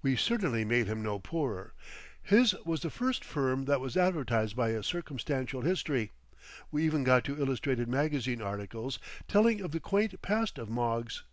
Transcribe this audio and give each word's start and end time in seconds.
We 0.00 0.14
certainly 0.14 0.64
made 0.64 0.86
him 0.86 1.02
no 1.02 1.18
poorer. 1.18 1.74
His 2.22 2.54
was 2.64 2.82
the 2.82 2.88
first 2.88 3.24
firm 3.24 3.64
that 3.64 3.80
was 3.80 3.96
advertised 3.96 4.54
by 4.54 4.68
a 4.68 4.82
circumstantial 4.84 5.62
history; 5.62 6.12
we 6.70 6.84
even 6.84 7.02
got 7.02 7.24
to 7.24 7.42
illustrated 7.42 7.88
magazine 7.88 8.40
articles 8.42 9.00
telling 9.26 9.60
of 9.60 9.72
the 9.72 9.80
quaint 9.80 10.22
past 10.22 10.56
of 10.56 10.70
Moggs. 10.70 11.24